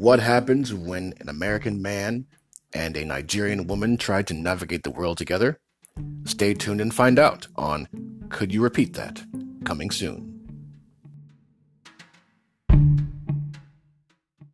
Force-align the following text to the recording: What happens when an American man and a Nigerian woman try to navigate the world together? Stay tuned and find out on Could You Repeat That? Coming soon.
What 0.00 0.18
happens 0.18 0.72
when 0.72 1.12
an 1.20 1.28
American 1.28 1.82
man 1.82 2.24
and 2.72 2.96
a 2.96 3.04
Nigerian 3.04 3.66
woman 3.66 3.98
try 3.98 4.22
to 4.22 4.32
navigate 4.32 4.82
the 4.82 4.90
world 4.90 5.18
together? 5.18 5.60
Stay 6.24 6.54
tuned 6.54 6.80
and 6.80 6.94
find 6.94 7.18
out 7.18 7.48
on 7.54 7.86
Could 8.30 8.50
You 8.50 8.62
Repeat 8.62 8.94
That? 8.94 9.22
Coming 9.62 9.90
soon. 9.90 10.29